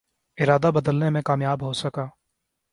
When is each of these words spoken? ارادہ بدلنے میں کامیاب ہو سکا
ارادہ 0.37 0.71
بدلنے 0.75 1.09
میں 1.09 1.21
کامیاب 1.21 1.63
ہو 1.63 1.73
سکا 1.73 2.05